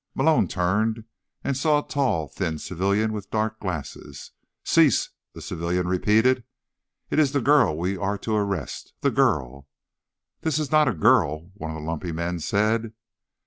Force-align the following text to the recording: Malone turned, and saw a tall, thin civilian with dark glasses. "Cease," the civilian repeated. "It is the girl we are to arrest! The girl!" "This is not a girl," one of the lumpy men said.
Malone 0.15 0.47
turned, 0.47 1.03
and 1.43 1.55
saw 1.55 1.77
a 1.77 1.87
tall, 1.87 2.27
thin 2.27 2.57
civilian 2.57 3.13
with 3.13 3.29
dark 3.29 3.59
glasses. 3.59 4.31
"Cease," 4.63 5.11
the 5.33 5.43
civilian 5.43 5.87
repeated. 5.87 6.43
"It 7.11 7.19
is 7.19 7.33
the 7.33 7.39
girl 7.39 7.77
we 7.77 7.97
are 7.97 8.17
to 8.17 8.35
arrest! 8.35 8.95
The 9.01 9.11
girl!" 9.11 9.67
"This 10.41 10.57
is 10.57 10.71
not 10.71 10.87
a 10.87 10.95
girl," 10.95 11.51
one 11.53 11.69
of 11.69 11.75
the 11.83 11.87
lumpy 11.87 12.11
men 12.11 12.39
said. 12.39 12.93